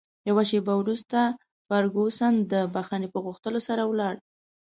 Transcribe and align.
یوه 0.29 0.43
شیبه 0.49 0.73
وروسته 0.77 1.19
فرګوسن 1.67 2.33
د 2.51 2.53
بښنې 2.73 3.07
په 3.13 3.19
غوښتلو 3.25 3.59
سره 3.67 3.83
ولاړه. 3.85 4.21